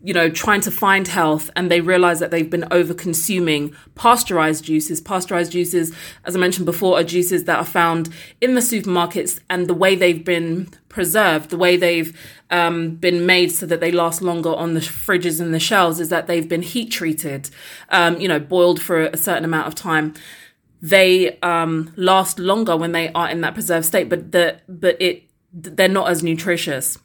you 0.05 0.13
know, 0.13 0.29
trying 0.29 0.61
to 0.61 0.69
find 0.69 1.07
health 1.07 1.49
and 1.55 1.71
they 1.71 1.81
realize 1.81 2.19
that 2.19 2.29
they've 2.29 2.49
been 2.49 2.67
over 2.69 2.93
consuming 2.93 3.75
pasteurized 3.95 4.63
juices. 4.63 5.01
Pasteurized 5.01 5.51
juices, 5.51 5.95
as 6.25 6.35
I 6.35 6.39
mentioned 6.39 6.67
before, 6.67 6.99
are 6.99 7.03
juices 7.03 7.45
that 7.45 7.57
are 7.57 7.65
found 7.65 8.09
in 8.39 8.53
the 8.53 8.61
supermarkets 8.61 9.39
and 9.49 9.65
the 9.65 9.73
way 9.73 9.95
they've 9.95 10.23
been 10.23 10.69
preserved, 10.89 11.49
the 11.49 11.57
way 11.57 11.75
they've 11.75 12.15
um, 12.51 12.97
been 12.97 13.25
made 13.25 13.51
so 13.51 13.65
that 13.65 13.79
they 13.79 13.91
last 13.91 14.21
longer 14.21 14.53
on 14.53 14.75
the 14.75 14.79
fridges 14.79 15.41
and 15.41 15.55
the 15.55 15.59
shelves 15.59 15.99
is 15.99 16.09
that 16.09 16.27
they've 16.27 16.47
been 16.47 16.61
heat 16.61 16.91
treated, 16.91 17.49
um, 17.89 18.19
you 18.21 18.27
know, 18.27 18.39
boiled 18.39 18.79
for 18.79 19.07
a 19.07 19.17
certain 19.17 19.43
amount 19.43 19.65
of 19.65 19.73
time. 19.73 20.13
They 20.85 21.39
um, 21.39 21.91
last 21.95 22.37
longer 22.37 22.77
when 22.77 22.91
they 22.91 23.11
are 23.13 23.27
in 23.27 23.41
that 23.41 23.55
preserved 23.55 23.87
state, 23.87 24.07
but 24.07 24.31
the 24.31 24.61
but 24.69 25.01
it 25.01 25.23
they're 25.51 25.87
not 25.87 26.09
as 26.09 26.21
nutritious. 26.21 26.99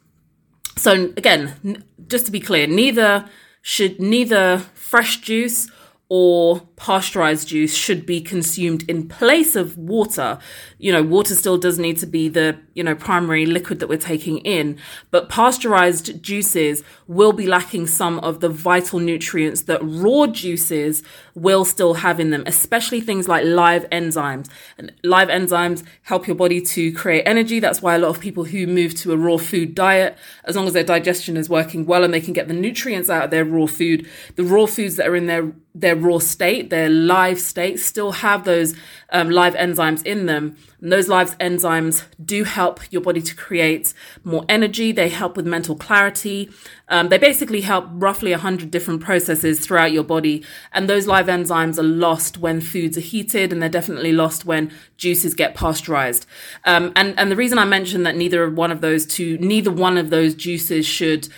So 0.77 1.15
again, 1.17 1.83
just 2.07 2.27
to 2.27 2.33
be 2.33 2.41
clear, 2.41 2.67
neither 2.67 3.27
should 3.63 3.99
neither 3.99 4.59
fresh 4.75 5.23
juice 5.23 5.71
or 6.11 6.69
pasteurized 6.81 7.47
juice 7.47 7.75
should 7.77 8.07
be 8.07 8.23
consumed 8.23 8.89
in 8.89 9.07
place 9.07 9.55
of 9.55 9.77
water. 9.77 10.39
You 10.79 10.93
know, 10.93 11.03
water 11.03 11.35
still 11.35 11.59
does 11.59 11.79
need 11.79 11.99
to 11.99 12.07
be 12.07 12.27
the, 12.31 12.59
you 12.73 12.83
know, 12.83 12.95
primary 12.95 13.45
liquid 13.45 13.81
that 13.81 13.89
we're 13.89 13.99
taking 13.99 14.39
in, 14.39 14.79
but 15.11 15.29
pasteurized 15.29 16.23
juices 16.23 16.83
will 17.07 17.35
be 17.35 17.47
lacking 17.47 17.87
some 17.87 18.19
of 18.21 18.41
the 18.41 18.49
vital 18.49 18.99
nutrients 18.99 19.63
that 19.63 19.79
raw 19.83 20.27
juices 20.27 21.03
will 21.35 21.67
still 21.67 21.95
have 21.95 22.19
in 22.19 22.31
them, 22.31 22.45
especially 22.47 23.03
things 23.03 23.29
like 23.29 23.45
live 23.45 23.89
enzymes. 23.91 24.49
And 24.79 24.91
live 25.05 25.29
enzymes 25.29 25.85
help 26.05 26.27
your 26.27 26.37
body 26.37 26.63
to 26.63 26.93
create 26.93 27.25
energy. 27.27 27.61
That's 27.61 27.83
why 27.83 27.95
a 27.95 27.99
lot 27.99 28.09
of 28.09 28.21
people 28.21 28.45
who 28.45 28.67
move 28.67 28.95
to 28.97 29.13
a 29.13 29.19
raw 29.19 29.37
food 29.37 29.75
diet, 29.75 30.17
as 30.45 30.57
long 30.57 30.67
as 30.67 30.73
their 30.73 30.83
digestion 30.83 31.37
is 31.37 31.51
working 31.51 31.85
well 31.85 32.05
and 32.05 32.15
they 32.15 32.23
can 32.23 32.33
get 32.33 32.49
the 32.49 32.55
nutrients 32.55 33.11
out 33.11 33.25
of 33.25 33.31
their 33.31 33.45
raw 33.45 33.67
food, 33.67 34.09
the 34.37 34.45
raw 34.45 34.65
foods 34.65 34.97
that 34.97 35.07
are 35.07 35.17
in 35.17 35.27
their 35.27 35.53
their 35.75 35.95
raw 35.95 36.19
state, 36.19 36.70
their 36.71 36.89
live 36.89 37.41
states 37.41 37.85
still 37.85 38.13
have 38.13 38.45
those 38.45 38.75
um, 39.11 39.31
live 39.31 39.55
enzymes 39.55 40.05
in 40.05 40.27
them. 40.27 40.57
And 40.81 40.91
those 40.91 41.09
live 41.09 41.37
enzymes 41.39 42.05
do 42.25 42.45
help 42.45 42.81
your 42.91 43.03
body 43.03 43.21
to 43.21 43.35
create 43.37 43.93
more 44.25 44.45
energy. 44.49 44.93
They 44.93 45.09
help 45.09 45.37
with 45.37 45.47
mental 45.47 45.77
clarity. 45.77 46.51
Um, 46.89 47.09
they 47.09 47.19
basically 47.19 47.61
help 47.61 47.87
roughly 47.91 48.31
100 48.31 48.71
different 48.71 49.03
processes 49.03 49.61
throughout 49.61 49.93
your 49.93 50.05
body. 50.05 50.45
And 50.73 50.89
those 50.89 51.07
live 51.07 51.27
enzymes 51.27 51.79
are 51.79 51.83
lost 51.83 52.39
when 52.39 52.61
foods 52.61 52.97
are 52.97 53.03
heated, 53.03 53.53
and 53.53 53.61
they're 53.61 53.69
definitely 53.69 54.13
lost 54.13 54.45
when 54.45 54.73
juices 54.97 55.35
get 55.35 55.55
pasteurized. 55.55 56.27
Um, 56.65 56.93
and, 56.97 57.19
and 57.19 57.31
the 57.31 57.37
reason 57.37 57.59
I 57.59 57.65
mentioned 57.65 58.07
that 58.07 58.17
neither 58.17 58.49
one 58.49 58.71
of 58.71 58.81
those 58.81 59.05
two, 59.05 59.37
neither 59.39 59.71
one 59.71 59.99
of 59.99 60.11
those 60.11 60.35
juices 60.35 60.87
should 60.87 61.29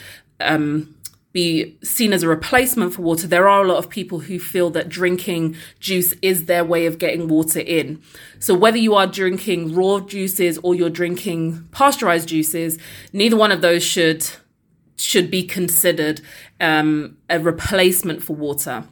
um, 0.41 0.95
be 1.33 1.79
seen 1.83 2.13
as 2.13 2.23
a 2.23 2.29
replacement 2.29 2.95
for 2.95 3.03
water, 3.03 3.27
there 3.27 3.49
are 3.49 3.65
a 3.65 3.69
lot 3.69 3.79
of 3.79 3.89
people 3.89 4.21
who 4.21 4.39
feel 4.39 4.71
that 4.71 4.89
drinking 4.89 5.57
juice 5.81 6.15
is 6.21 6.45
their 6.45 6.65
way 6.65 6.87
of 6.87 6.99
getting 6.99 7.29
water 7.29 7.61
in. 7.61 8.03
So 8.39 8.55
whether 8.55 8.77
you 8.77 8.95
are 8.95 9.07
drinking 9.07 9.75
raw 9.75 10.01
juices 10.01 10.59
or 10.63 10.75
you're 10.75 10.91
drinking 10.91 11.69
pasteurized 11.73 12.29
juices, 12.29 12.79
neither 13.13 13.37
one 13.37 13.53
of 13.53 13.63
those 13.63 13.83
should 13.83 14.27
should 14.97 15.31
be 15.31 15.43
considered 15.43 16.21
um, 16.61 17.17
a 17.29 17.41
replacement 17.41 18.23
for 18.23 18.37
water. 18.37 18.85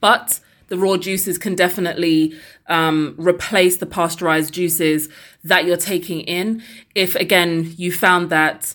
But 0.00 0.40
the 0.68 0.76
raw 0.76 0.96
juices 0.96 1.38
can 1.38 1.54
definitely 1.54 2.34
um, 2.68 3.14
replace 3.18 3.78
the 3.78 3.86
pasteurized 3.86 4.52
juices 4.52 5.08
that 5.42 5.64
you're 5.64 5.76
taking 5.76 6.20
in. 6.20 6.62
If 6.94 7.14
again 7.14 7.72
you 7.76 7.90
found 7.90 8.30
that 8.30 8.74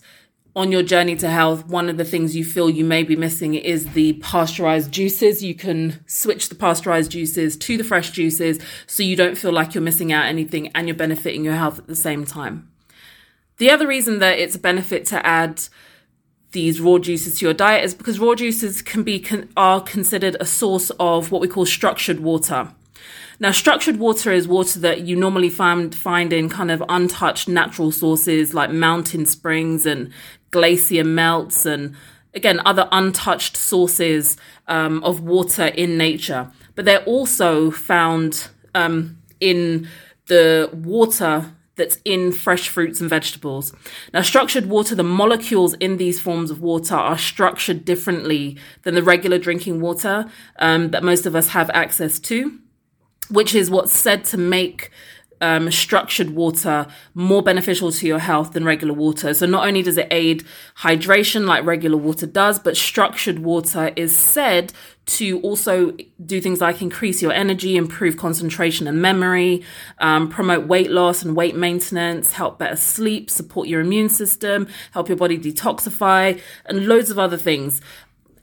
on 0.56 0.72
your 0.72 0.84
journey 0.84 1.16
to 1.18 1.30
health, 1.30 1.66
one 1.68 1.90
of 1.90 1.98
the 1.98 2.06
things 2.06 2.36
you 2.36 2.44
feel 2.44 2.70
you 2.70 2.84
may 2.84 3.04
be 3.04 3.16
missing 3.16 3.54
is 3.54 3.86
the 3.94 4.14
pasteurized 4.14 4.92
juices. 4.92 5.44
You 5.44 5.56
can 5.56 6.04
switch 6.08 6.50
the 6.50 6.56
pasteurized 6.56 7.12
juices 7.12 7.56
to 7.58 7.78
the 7.78 7.84
fresh 7.84 8.12
juices 8.12 8.60
so 8.88 9.04
you 9.04 9.16
don't 9.16 9.38
feel 9.38 9.52
like 9.52 9.76
you're 9.76 9.84
missing 9.84 10.12
out 10.12 10.26
anything 10.26 10.70
and 10.70 10.88
you're 10.88 10.96
benefiting 10.96 11.44
your 11.44 11.54
health 11.54 11.80
at 11.80 11.88
the 11.88 11.96
same 11.96 12.26
time. 12.26 12.70
The 13.58 13.70
other 13.70 13.88
reason 13.88 14.20
that 14.20 14.40
it's 14.40 14.56
a 14.56 14.60
benefit 14.60 15.06
to 15.08 15.26
add 15.26 15.62
these 16.52 16.82
raw 16.82 16.98
juices 16.98 17.36
to 17.36 17.46
your 17.46 17.54
diet 17.54 17.84
is 17.84 17.94
because 17.94 18.20
raw 18.20 18.34
juices 18.34 18.82
can 18.82 19.04
be 19.04 19.26
are 19.56 19.82
considered 19.82 20.36
a 20.40 20.46
source 20.46 20.90
of 21.00 21.32
what 21.32 21.42
we 21.42 21.48
call 21.48 21.66
structured 21.66 22.22
water. 22.22 22.74
Now, 23.42 23.52
structured 23.52 23.98
water 23.98 24.34
is 24.34 24.48
water 24.48 24.80
that 24.80 25.02
you 25.02 25.16
normally 25.16 25.50
find 25.50 25.96
find 25.96 26.34
in 26.34 26.50
kind 26.50 26.70
of 26.72 26.84
untouched 26.90 27.48
natural 27.48 27.92
sources 27.92 28.54
like 28.54 28.70
mountain 28.70 29.26
springs 29.26 29.86
and 29.86 30.12
glacier 30.52 31.04
melts 31.04 31.66
and 31.66 31.96
again 32.34 32.62
other 32.66 32.88
untouched 32.92 33.58
sources 33.58 34.38
um, 34.68 35.04
of 35.04 35.22
water 35.22 35.66
in 35.66 35.98
nature 35.98 36.52
but 36.76 36.86
they're 36.86 37.04
also 37.04 37.72
found 37.72 38.50
um, 38.76 39.18
in 39.40 39.88
the 40.28 40.70
water 40.74 41.54
that's 41.80 41.98
in 42.06 42.32
fresh 42.32 42.70
fruits 42.70 43.02
and 43.02 43.10
vegetables. 43.10 43.74
Now, 44.14 44.22
structured 44.22 44.68
water, 44.68 44.96
the 44.96 45.04
molecules 45.04 45.74
in 45.76 45.98
these 45.98 46.20
forms 46.20 46.52
of 46.52 46.62
water 46.62 46.96
are 46.96 47.18
structured 47.18 47.86
differently 47.86 48.58
than 48.84 48.96
the 48.96 49.02
regular 49.02 49.40
drinking 49.40 49.82
water 49.82 50.30
um, 50.58 50.92
that 50.92 51.04
most 51.04 51.26
of 51.26 51.36
us 51.36 51.50
have 51.50 51.70
access 51.72 52.20
to, 52.20 52.60
which 53.32 53.56
is 53.56 53.72
what's 53.72 53.94
said 53.94 54.26
to 54.26 54.38
make 54.38 54.92
um, 55.42 55.72
structured 55.72 56.32
water 56.32 56.88
more 57.14 57.42
beneficial 57.42 57.92
to 57.92 58.08
your 58.08 58.20
health 58.20 58.54
than 58.54 58.66
regular 58.66 58.94
water. 58.94 59.34
So 59.34 59.46
not 59.46 59.68
only 59.68 59.82
does 59.82 59.98
it 59.98 60.08
aid 60.12 60.46
hydration 60.80 61.46
like 61.46 61.64
regular 61.64 61.98
water 61.98 62.26
does, 62.26 62.60
but 62.60 62.76
structured 62.76 63.40
water 63.40 63.92
is 63.96 64.18
said 64.18 64.74
to 65.06 65.40
also 65.42 65.92
do 66.24 66.40
things 66.40 66.62
like 66.62 66.82
increase 66.82 67.22
your 67.22 67.32
energy, 67.32 67.76
improve 67.78 68.16
concentration 68.16 68.88
and 68.88 69.02
memory, 69.02 69.64
um, 69.98 70.30
promote 70.30 70.68
weight 70.68 70.92
loss 70.92 71.24
and 71.24 71.36
weight 71.36 71.56
maintenance, 71.56 72.34
help 72.34 72.60
better 72.60 72.76
sleep, 72.76 73.30
support 73.30 73.68
your 73.68 73.82
immune 73.82 74.10
system, 74.10 74.68
help 74.92 75.08
your 75.08 75.18
body 75.18 75.38
detoxify, 75.38 76.40
and 76.66 76.88
loads 76.88 77.10
of 77.10 77.18
other 77.18 77.38
things. 77.38 77.82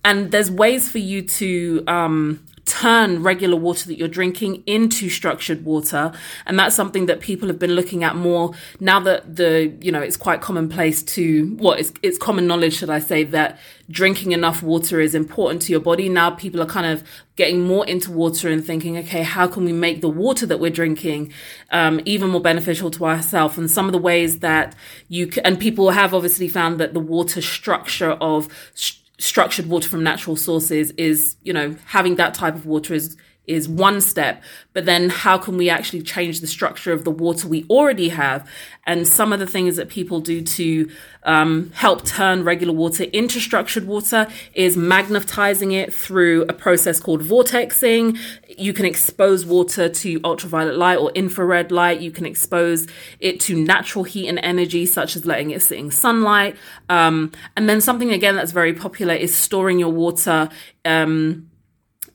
And 0.04 0.30
there's 0.30 0.50
ways 0.50 0.88
for 0.90 0.98
you 0.98 1.22
to 1.22 1.84
um, 1.86 2.44
turn 2.66 3.22
regular 3.22 3.56
water 3.56 3.86
that 3.86 3.96
you're 3.96 4.08
drinking 4.08 4.62
into 4.66 5.08
structured 5.08 5.64
water. 5.64 6.12
And 6.44 6.58
that's 6.58 6.74
something 6.74 7.06
that 7.06 7.20
people 7.20 7.48
have 7.48 7.58
been 7.58 7.72
looking 7.72 8.04
at 8.04 8.16
more 8.16 8.52
now 8.80 9.00
that 9.00 9.36
the, 9.36 9.72
you 9.80 9.90
know, 9.92 10.00
it's 10.00 10.16
quite 10.16 10.40
commonplace 10.40 11.02
to, 11.04 11.54
what 11.56 11.62
well, 11.62 11.72
it's, 11.78 11.92
it's 12.02 12.18
common 12.18 12.46
knowledge, 12.46 12.76
should 12.76 12.90
I 12.90 12.98
say, 12.98 13.22
that 13.24 13.58
drinking 13.88 14.32
enough 14.32 14.62
water 14.62 15.00
is 15.00 15.14
important 15.14 15.62
to 15.62 15.72
your 15.72 15.80
body. 15.80 16.08
Now 16.08 16.30
people 16.30 16.60
are 16.60 16.66
kind 16.66 16.86
of 16.86 17.04
getting 17.36 17.62
more 17.62 17.86
into 17.86 18.10
water 18.10 18.48
and 18.50 18.64
thinking, 18.64 18.98
okay, 18.98 19.22
how 19.22 19.46
can 19.46 19.64
we 19.64 19.72
make 19.72 20.00
the 20.00 20.08
water 20.08 20.44
that 20.46 20.58
we're 20.58 20.70
drinking 20.70 21.32
um, 21.70 22.00
even 22.04 22.30
more 22.30 22.40
beneficial 22.40 22.90
to 22.90 23.06
ourselves? 23.06 23.56
And 23.56 23.70
some 23.70 23.86
of 23.86 23.92
the 23.92 23.98
ways 23.98 24.40
that 24.40 24.74
you 25.08 25.28
can, 25.28 25.46
and 25.46 25.60
people 25.60 25.90
have 25.90 26.12
obviously 26.12 26.48
found 26.48 26.80
that 26.80 26.94
the 26.94 27.00
water 27.00 27.40
structure 27.40 28.12
of 28.12 28.48
sh- 28.74 28.94
structured 29.18 29.66
water 29.66 29.88
from 29.88 30.02
natural 30.02 30.36
sources 30.36 30.90
is, 30.92 31.36
you 31.42 31.52
know, 31.52 31.76
having 31.86 32.16
that 32.16 32.34
type 32.34 32.54
of 32.54 32.66
water 32.66 32.94
is 32.94 33.16
is 33.46 33.68
one 33.68 34.00
step, 34.00 34.42
but 34.72 34.84
then 34.84 35.08
how 35.08 35.38
can 35.38 35.56
we 35.56 35.70
actually 35.70 36.02
change 36.02 36.40
the 36.40 36.46
structure 36.46 36.92
of 36.92 37.04
the 37.04 37.10
water 37.10 37.48
we 37.48 37.64
already 37.70 38.08
have? 38.08 38.48
And 38.86 39.06
some 39.06 39.32
of 39.32 39.38
the 39.38 39.46
things 39.46 39.76
that 39.76 39.88
people 39.88 40.20
do 40.20 40.42
to 40.42 40.90
um, 41.24 41.70
help 41.74 42.04
turn 42.04 42.44
regular 42.44 42.72
water 42.72 43.04
into 43.04 43.40
structured 43.40 43.86
water 43.86 44.28
is 44.54 44.76
magnetizing 44.76 45.72
it 45.72 45.92
through 45.92 46.42
a 46.42 46.52
process 46.52 47.00
called 47.00 47.22
vortexing. 47.22 48.18
You 48.56 48.72
can 48.72 48.84
expose 48.86 49.44
water 49.44 49.88
to 49.88 50.20
ultraviolet 50.24 50.76
light 50.76 50.98
or 50.98 51.10
infrared 51.12 51.72
light. 51.72 52.00
You 52.00 52.12
can 52.12 52.26
expose 52.26 52.86
it 53.18 53.40
to 53.40 53.56
natural 53.56 54.04
heat 54.04 54.28
and 54.28 54.38
energy, 54.38 54.86
such 54.86 55.16
as 55.16 55.26
letting 55.26 55.50
it 55.50 55.62
sit 55.62 55.78
in 55.78 55.90
sunlight. 55.90 56.56
Um, 56.88 57.32
and 57.56 57.68
then 57.68 57.80
something 57.80 58.12
again 58.12 58.36
that's 58.36 58.52
very 58.52 58.72
popular 58.72 59.14
is 59.14 59.34
storing 59.34 59.80
your 59.80 59.92
water. 59.92 60.48
Um, 60.84 61.50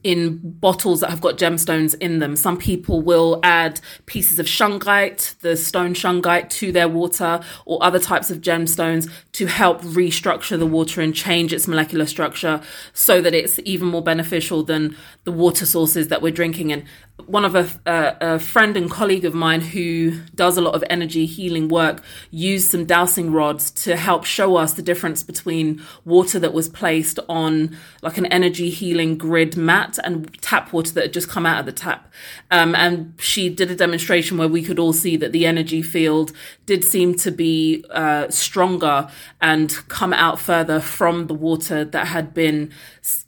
in 0.03 0.39
bottles 0.43 1.01
that 1.01 1.09
have 1.09 1.21
got 1.21 1.37
gemstones 1.37 1.95
in 1.99 2.19
them. 2.19 2.35
Some 2.35 2.57
people 2.57 3.01
will 3.01 3.39
add 3.43 3.79
pieces 4.05 4.39
of 4.39 4.45
shungite, 4.45 5.37
the 5.39 5.55
stone 5.55 5.93
shungite, 5.93 6.49
to 6.49 6.71
their 6.71 6.87
water 6.87 7.41
or 7.65 7.83
other 7.83 7.99
types 7.99 8.31
of 8.31 8.41
gemstones 8.41 9.09
to 9.33 9.45
help 9.45 9.81
restructure 9.81 10.57
the 10.57 10.65
water 10.65 11.01
and 11.01 11.13
change 11.13 11.53
its 11.53 11.67
molecular 11.67 12.05
structure 12.05 12.61
so 12.93 13.21
that 13.21 13.33
it's 13.33 13.59
even 13.63 13.87
more 13.87 14.03
beneficial 14.03 14.63
than 14.63 14.95
the 15.23 15.31
water 15.31 15.65
sources 15.65 16.07
that 16.07 16.21
we're 16.21 16.31
drinking. 16.31 16.71
And 16.71 16.83
one 17.27 17.45
of 17.45 17.55
a, 17.55 17.69
a, 17.85 18.17
a 18.35 18.39
friend 18.39 18.77
and 18.77 18.89
colleague 18.89 19.25
of 19.25 19.33
mine 19.33 19.61
who 19.61 20.19
does 20.35 20.57
a 20.57 20.61
lot 20.61 20.75
of 20.75 20.83
energy 20.89 21.25
healing 21.25 21.67
work 21.67 22.03
used 22.29 22.71
some 22.71 22.85
dowsing 22.85 23.31
rods 23.31 23.71
to 23.71 23.95
help 23.95 24.25
show 24.25 24.55
us 24.55 24.73
the 24.73 24.81
difference 24.81 25.23
between 25.23 25.81
water 26.05 26.39
that 26.39 26.53
was 26.53 26.69
placed 26.69 27.19
on 27.29 27.77
like 28.01 28.17
an 28.17 28.25
energy 28.27 28.69
healing 28.69 29.17
grid 29.17 29.55
mat 29.57 29.97
and 30.03 30.41
tap 30.41 30.73
water 30.73 30.91
that 30.93 31.03
had 31.03 31.13
just 31.13 31.29
come 31.29 31.45
out 31.45 31.59
of 31.59 31.65
the 31.65 31.71
tap. 31.71 32.11
Um, 32.49 32.75
and 32.75 33.13
she 33.19 33.49
did 33.49 33.71
a 33.71 33.75
demonstration 33.75 34.37
where 34.37 34.47
we 34.47 34.63
could 34.63 34.79
all 34.79 34.93
see 34.93 35.17
that 35.17 35.31
the 35.31 35.45
energy 35.45 35.81
field 35.81 36.31
did 36.65 36.83
seem 36.83 37.15
to 37.15 37.31
be 37.31 37.83
uh, 37.89 38.29
stronger 38.29 39.09
and 39.39 39.71
come 39.87 40.13
out 40.13 40.39
further 40.39 40.79
from 40.79 41.27
the 41.27 41.33
water 41.33 41.83
that 41.85 42.07
had 42.07 42.33
been, 42.33 42.71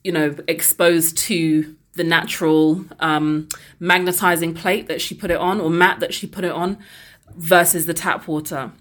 you 0.03 0.11
know, 0.11 0.35
exposed 0.47 1.17
to 1.17 1.75
the 1.95 2.03
natural 2.03 2.85
um, 2.99 3.47
magnetizing 3.79 4.53
plate 4.53 4.87
that 4.87 5.01
she 5.01 5.13
put 5.15 5.31
it 5.31 5.37
on 5.37 5.61
or 5.61 5.69
mat 5.69 5.99
that 5.99 6.13
she 6.13 6.27
put 6.27 6.43
it 6.43 6.51
on 6.51 6.77
versus 7.35 7.85
the 7.85 7.93
tap 7.93 8.27
water. 8.27 8.71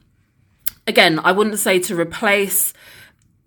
Again, 0.87 1.21
I 1.21 1.33
wouldn't 1.33 1.59
say 1.59 1.79
to 1.81 1.99
replace 1.99 2.73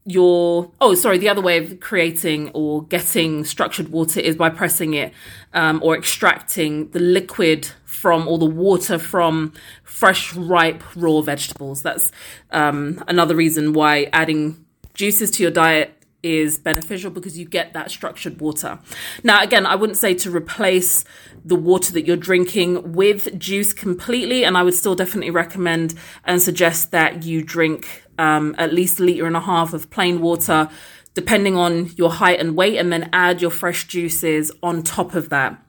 your 0.08 0.72
oh 0.80 0.94
sorry 0.94 1.18
the 1.18 1.28
other 1.28 1.42
way 1.42 1.58
of 1.58 1.80
creating 1.80 2.52
or 2.54 2.84
getting 2.84 3.44
structured 3.44 3.90
water 3.90 4.20
is 4.20 4.36
by 4.36 4.50
pressing 4.52 4.94
it 4.94 5.12
um, 5.54 5.80
or 5.84 5.98
extracting 5.98 6.88
the 6.92 7.00
liquid 7.00 7.68
from 7.86 8.28
or 8.28 8.38
the 8.38 8.46
water 8.46 9.00
from 9.00 9.52
fresh 9.84 10.32
ripe 10.36 10.84
raw 10.96 11.22
vegetables 11.22 11.82
that's 11.82 12.12
um, 12.52 13.04
another 13.08 13.36
reason 13.36 13.74
why 13.74 14.08
adding 14.14 14.64
juices 14.94 15.32
to 15.32 15.42
your 15.42 15.52
diet 15.52 15.95
is 16.26 16.58
beneficial 16.58 17.12
because 17.12 17.38
you 17.38 17.46
get 17.46 17.74
that 17.74 17.92
structured 17.92 18.42
water. 18.42 18.80
Now, 19.24 19.44
again, 19.44 19.68
I 19.68 19.76
wouldn't 19.76 19.98
say 19.98 20.16
to 20.16 20.32
replace 20.32 21.06
the 21.46 21.56
water 21.56 21.94
that 21.94 22.08
you're 22.08 22.18
drinking 22.18 22.94
with 22.94 23.38
juice 23.38 23.74
completely, 23.74 24.44
and 24.44 24.58
I 24.58 24.64
would 24.64 24.74
still 24.74 24.96
definitely 24.96 25.30
recommend 25.30 25.94
and 26.24 26.42
suggest 26.42 26.90
that 26.92 27.24
you 27.24 27.44
drink 27.44 28.04
um, 28.18 28.56
at 28.58 28.74
least 28.74 29.00
a 29.00 29.04
liter 29.04 29.28
and 29.28 29.38
a 29.38 29.42
half 29.42 29.74
of 29.74 29.92
plain 29.92 30.20
water, 30.20 30.68
depending 31.14 31.56
on 31.56 31.92
your 31.96 32.12
height 32.12 32.40
and 32.40 32.56
weight, 32.56 32.78
and 32.78 32.92
then 32.92 33.08
add 33.14 33.40
your 33.40 33.52
fresh 33.52 33.86
juices 33.86 34.52
on 34.64 34.82
top 34.82 35.14
of 35.14 35.30
that. 35.30 35.62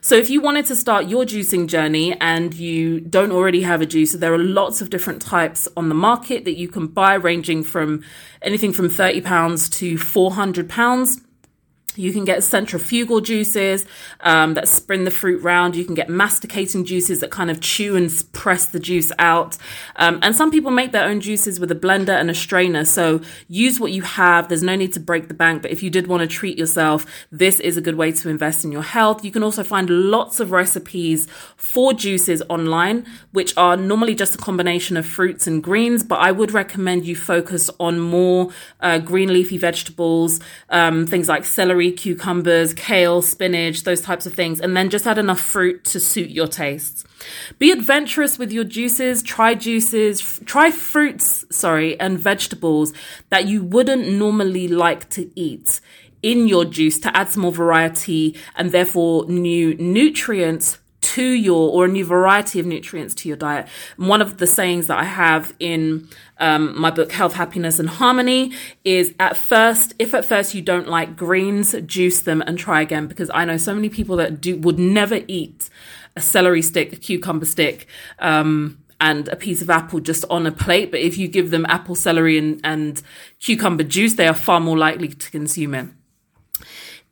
So, 0.00 0.14
if 0.16 0.30
you 0.30 0.40
wanted 0.40 0.66
to 0.66 0.76
start 0.76 1.08
your 1.08 1.24
juicing 1.24 1.66
journey 1.66 2.18
and 2.20 2.54
you 2.54 3.00
don't 3.00 3.32
already 3.32 3.62
have 3.62 3.82
a 3.82 3.86
juicer, 3.86 4.18
there 4.18 4.32
are 4.32 4.38
lots 4.38 4.80
of 4.80 4.90
different 4.90 5.22
types 5.22 5.68
on 5.76 5.88
the 5.88 5.94
market 5.94 6.44
that 6.44 6.56
you 6.56 6.68
can 6.68 6.86
buy, 6.86 7.14
ranging 7.14 7.62
from 7.62 8.02
anything 8.42 8.72
from 8.72 8.88
£30 8.88 9.72
to 9.72 9.94
£400. 9.96 11.20
You 11.96 12.12
can 12.12 12.24
get 12.24 12.42
centrifugal 12.42 13.20
juices 13.20 13.84
um, 14.20 14.54
that 14.54 14.68
spin 14.68 15.04
the 15.04 15.10
fruit 15.10 15.42
round. 15.42 15.76
You 15.76 15.84
can 15.84 15.94
get 15.94 16.08
masticating 16.08 16.84
juices 16.84 17.20
that 17.20 17.30
kind 17.30 17.50
of 17.50 17.60
chew 17.60 17.96
and 17.96 18.10
press 18.32 18.66
the 18.66 18.80
juice 18.80 19.12
out. 19.18 19.56
Um, 19.96 20.18
and 20.22 20.34
some 20.34 20.50
people 20.50 20.70
make 20.70 20.92
their 20.92 21.04
own 21.04 21.20
juices 21.20 21.60
with 21.60 21.70
a 21.70 21.74
blender 21.74 22.18
and 22.18 22.30
a 22.30 22.34
strainer. 22.34 22.84
So 22.84 23.20
use 23.48 23.80
what 23.80 23.92
you 23.92 24.02
have. 24.02 24.48
There's 24.48 24.62
no 24.62 24.76
need 24.76 24.92
to 24.94 25.00
break 25.00 25.28
the 25.28 25.34
bank. 25.34 25.62
But 25.62 25.70
if 25.70 25.82
you 25.82 25.90
did 25.90 26.06
want 26.06 26.22
to 26.22 26.26
treat 26.26 26.58
yourself, 26.58 27.06
this 27.30 27.60
is 27.60 27.76
a 27.76 27.80
good 27.80 27.96
way 27.96 28.12
to 28.12 28.28
invest 28.28 28.64
in 28.64 28.72
your 28.72 28.82
health. 28.82 29.24
You 29.24 29.30
can 29.30 29.42
also 29.42 29.62
find 29.62 29.88
lots 29.90 30.40
of 30.40 30.52
recipes 30.52 31.26
for 31.56 31.92
juices 31.92 32.42
online, 32.48 33.06
which 33.32 33.56
are 33.56 33.76
normally 33.76 34.14
just 34.14 34.34
a 34.34 34.38
combination 34.38 34.96
of 34.96 35.06
fruits 35.06 35.46
and 35.46 35.62
greens. 35.62 36.02
But 36.02 36.20
I 36.20 36.32
would 36.32 36.52
recommend 36.52 37.06
you 37.06 37.16
focus 37.16 37.70
on 37.78 38.00
more 38.00 38.50
uh, 38.80 38.98
green 38.98 39.32
leafy 39.32 39.58
vegetables, 39.58 40.40
um, 40.68 41.06
things 41.06 41.28
like 41.28 41.44
celery 41.44 41.89
cucumbers, 41.92 42.74
kale, 42.74 43.22
spinach, 43.22 43.84
those 43.84 44.00
types 44.00 44.26
of 44.26 44.34
things, 44.34 44.60
and 44.60 44.76
then 44.76 44.90
just 44.90 45.06
add 45.06 45.18
enough 45.18 45.40
fruit 45.40 45.84
to 45.84 46.00
suit 46.00 46.30
your 46.30 46.46
tastes. 46.46 47.04
Be 47.58 47.70
adventurous 47.70 48.38
with 48.38 48.52
your 48.52 48.64
juices, 48.64 49.22
try 49.22 49.54
juices, 49.54 50.20
f- 50.20 50.40
try 50.44 50.70
fruits, 50.70 51.44
sorry, 51.50 51.98
and 52.00 52.18
vegetables 52.18 52.92
that 53.28 53.46
you 53.46 53.62
wouldn't 53.62 54.08
normally 54.08 54.68
like 54.68 55.08
to 55.10 55.30
eat 55.38 55.80
in 56.22 56.48
your 56.48 56.64
juice 56.64 56.98
to 57.00 57.16
add 57.16 57.30
some 57.30 57.42
more 57.42 57.52
variety 57.52 58.36
and 58.56 58.72
therefore 58.72 59.24
new 59.26 59.74
nutrients 59.76 60.78
to 61.00 61.24
your 61.24 61.70
or 61.70 61.86
a 61.86 61.88
new 61.88 62.04
variety 62.04 62.60
of 62.60 62.66
nutrients 62.66 63.14
to 63.14 63.28
your 63.28 63.36
diet. 63.36 63.66
One 63.96 64.20
of 64.20 64.38
the 64.38 64.46
sayings 64.46 64.86
that 64.88 64.98
I 64.98 65.04
have 65.04 65.54
in 65.58 66.08
um, 66.40 66.78
my 66.78 66.90
book 66.90 67.12
Health, 67.12 67.34
Happiness, 67.34 67.78
and 67.78 67.88
Harmony 67.88 68.52
is 68.84 69.14
at 69.20 69.36
first, 69.36 69.94
if 69.98 70.14
at 70.14 70.24
first 70.24 70.54
you 70.54 70.62
don't 70.62 70.88
like 70.88 71.16
greens, 71.16 71.74
juice 71.86 72.20
them 72.20 72.42
and 72.46 72.58
try 72.58 72.80
again 72.80 73.06
because 73.06 73.30
I 73.32 73.44
know 73.44 73.56
so 73.56 73.74
many 73.74 73.88
people 73.88 74.16
that 74.16 74.40
do 74.40 74.56
would 74.58 74.78
never 74.78 75.20
eat 75.28 75.68
a 76.16 76.20
celery 76.20 76.62
stick, 76.62 76.92
a 76.92 76.96
cucumber 76.96 77.46
stick. 77.46 77.86
Um, 78.18 78.78
and 79.02 79.28
a 79.28 79.36
piece 79.36 79.62
of 79.62 79.70
apple 79.70 79.98
just 79.98 80.26
on 80.28 80.46
a 80.46 80.52
plate. 80.52 80.90
But 80.90 81.00
if 81.00 81.16
you 81.16 81.26
give 81.26 81.50
them 81.50 81.64
apple, 81.70 81.94
celery, 81.94 82.36
and, 82.36 82.60
and 82.62 83.02
cucumber 83.40 83.82
juice, 83.82 84.16
they 84.16 84.28
are 84.28 84.34
far 84.34 84.60
more 84.60 84.76
likely 84.76 85.08
to 85.08 85.30
consume 85.30 85.74
it. 85.74 85.88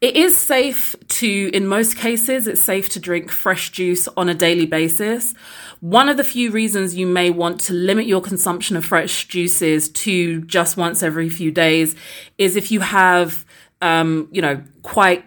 It 0.00 0.16
is 0.16 0.36
safe 0.36 0.94
to, 1.08 1.50
in 1.52 1.66
most 1.66 1.96
cases, 1.96 2.46
it's 2.46 2.60
safe 2.60 2.88
to 2.90 3.00
drink 3.00 3.32
fresh 3.32 3.70
juice 3.70 4.06
on 4.16 4.28
a 4.28 4.34
daily 4.34 4.66
basis. 4.66 5.34
One 5.80 6.08
of 6.08 6.16
the 6.16 6.22
few 6.22 6.52
reasons 6.52 6.94
you 6.94 7.06
may 7.06 7.30
want 7.30 7.58
to 7.62 7.72
limit 7.72 8.06
your 8.06 8.20
consumption 8.20 8.76
of 8.76 8.84
fresh 8.84 9.26
juices 9.26 9.88
to 9.88 10.42
just 10.42 10.76
once 10.76 11.02
every 11.02 11.28
few 11.28 11.50
days 11.50 11.96
is 12.36 12.54
if 12.54 12.70
you 12.70 12.78
have, 12.78 13.44
um, 13.82 14.28
you 14.30 14.40
know, 14.40 14.62
quite 14.82 15.24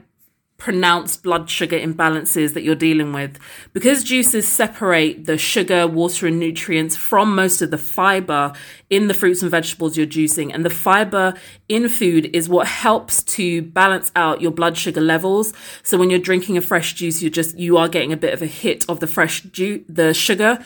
pronounced 0.61 1.23
blood 1.23 1.49
sugar 1.49 1.79
imbalances 1.79 2.53
that 2.53 2.61
you're 2.61 2.75
dealing 2.75 3.11
with. 3.11 3.39
Because 3.73 4.03
juices 4.03 4.47
separate 4.47 5.25
the 5.25 5.35
sugar, 5.35 5.87
water, 5.87 6.27
and 6.27 6.39
nutrients 6.39 6.95
from 6.95 7.33
most 7.33 7.63
of 7.63 7.71
the 7.71 7.79
fiber 7.79 8.53
in 8.87 9.07
the 9.07 9.15
fruits 9.15 9.41
and 9.41 9.49
vegetables 9.49 9.97
you're 9.97 10.05
juicing, 10.05 10.53
and 10.53 10.63
the 10.63 10.69
fiber 10.69 11.33
in 11.67 11.89
food 11.89 12.29
is 12.35 12.47
what 12.47 12.67
helps 12.67 13.23
to 13.23 13.63
balance 13.63 14.11
out 14.15 14.39
your 14.39 14.51
blood 14.51 14.77
sugar 14.77 15.01
levels. 15.01 15.51
So 15.81 15.97
when 15.97 16.11
you're 16.11 16.19
drinking 16.19 16.57
a 16.57 16.61
fresh 16.61 16.93
juice, 16.93 17.23
you're 17.23 17.31
just 17.31 17.57
you 17.57 17.77
are 17.77 17.89
getting 17.89 18.13
a 18.13 18.17
bit 18.17 18.31
of 18.31 18.43
a 18.43 18.47
hit 18.47 18.87
of 18.87 18.99
the 18.99 19.07
fresh 19.07 19.41
juice, 19.41 19.81
the 19.89 20.13
sugar 20.13 20.63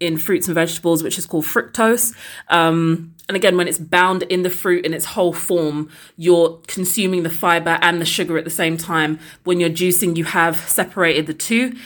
in 0.00 0.18
fruits 0.18 0.48
and 0.48 0.54
vegetables, 0.54 1.02
which 1.02 1.18
is 1.18 1.26
called 1.26 1.44
fructose. 1.44 2.14
Um, 2.48 3.14
and 3.28 3.36
again, 3.36 3.56
when 3.56 3.68
it's 3.68 3.78
bound 3.78 4.24
in 4.24 4.42
the 4.42 4.50
fruit 4.50 4.84
in 4.84 4.94
its 4.94 5.04
whole 5.04 5.32
form, 5.32 5.90
you're 6.16 6.58
consuming 6.66 7.22
the 7.22 7.30
fiber 7.30 7.78
and 7.82 8.00
the 8.00 8.06
sugar 8.06 8.36
at 8.38 8.44
the 8.44 8.50
same 8.50 8.76
time. 8.76 9.20
When 9.44 9.60
you're 9.60 9.70
juicing, 9.70 10.16
you 10.16 10.24
have 10.24 10.56
separated 10.56 11.26
the 11.26 11.34
two. 11.34 11.76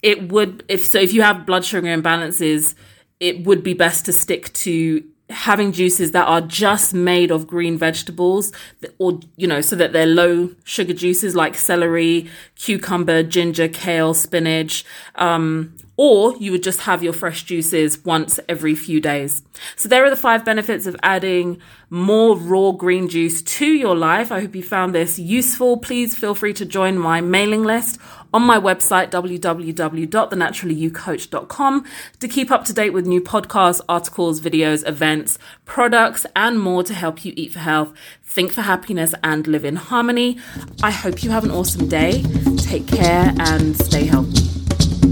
It 0.00 0.30
would, 0.30 0.64
if 0.68 0.86
so, 0.86 0.98
if 0.98 1.12
you 1.12 1.22
have 1.22 1.44
blood 1.44 1.64
sugar 1.64 1.88
imbalances, 1.88 2.74
it 3.20 3.44
would 3.44 3.62
be 3.62 3.74
best 3.74 4.06
to 4.06 4.12
stick 4.12 4.52
to 4.54 5.04
having 5.28 5.72
juices 5.72 6.12
that 6.12 6.26
are 6.26 6.40
just 6.40 6.94
made 6.94 7.32
of 7.32 7.48
green 7.48 7.76
vegetables 7.76 8.52
or 8.98 9.18
you 9.36 9.46
know 9.46 9.60
so 9.60 9.74
that 9.74 9.92
they're 9.92 10.06
low 10.06 10.54
sugar 10.62 10.92
juices 10.92 11.34
like 11.34 11.56
celery 11.56 12.30
cucumber 12.54 13.24
ginger 13.24 13.66
kale 13.66 14.14
spinach 14.14 14.84
um, 15.16 15.74
or 15.96 16.36
you 16.36 16.52
would 16.52 16.62
just 16.62 16.80
have 16.80 17.02
your 17.02 17.12
fresh 17.12 17.44
juices 17.44 18.04
once 18.04 18.38
every 18.48 18.74
few 18.74 19.00
days. 19.00 19.42
So 19.76 19.88
there 19.88 20.04
are 20.04 20.10
the 20.10 20.16
five 20.16 20.44
benefits 20.44 20.86
of 20.86 20.96
adding 21.02 21.60
more 21.88 22.36
raw 22.36 22.72
green 22.72 23.08
juice 23.08 23.40
to 23.42 23.66
your 23.66 23.96
life. 23.96 24.30
I 24.30 24.40
hope 24.40 24.54
you 24.54 24.62
found 24.62 24.94
this 24.94 25.18
useful. 25.18 25.78
Please 25.78 26.14
feel 26.14 26.34
free 26.34 26.52
to 26.54 26.66
join 26.66 26.98
my 26.98 27.20
mailing 27.20 27.64
list 27.64 27.98
on 28.34 28.42
my 28.42 28.58
website, 28.58 29.10
www.thenaturallyyoucoach.com, 29.10 31.84
to 32.20 32.28
keep 32.28 32.50
up 32.50 32.64
to 32.64 32.72
date 32.72 32.90
with 32.90 33.06
new 33.06 33.20
podcasts, 33.20 33.80
articles, 33.88 34.40
videos, 34.40 34.86
events, 34.86 35.38
products, 35.64 36.26
and 36.34 36.60
more 36.60 36.82
to 36.82 36.92
help 36.92 37.24
you 37.24 37.32
eat 37.36 37.52
for 37.52 37.60
health, 37.60 37.92
think 38.22 38.52
for 38.52 38.62
happiness, 38.62 39.14
and 39.22 39.46
live 39.46 39.64
in 39.64 39.76
harmony. 39.76 40.38
I 40.82 40.90
hope 40.90 41.22
you 41.22 41.30
have 41.30 41.44
an 41.44 41.50
awesome 41.50 41.88
day. 41.88 42.22
Take 42.58 42.88
care 42.88 43.32
and 43.38 43.76
stay 43.76 44.04
healthy. 44.04 45.05